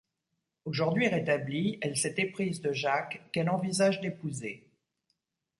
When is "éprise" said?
2.17-2.59